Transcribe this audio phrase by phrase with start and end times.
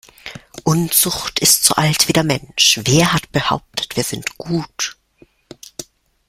[0.63, 4.97] Unzucht ist so alt wie der Mensch- wer hat behauptet wir sind gut?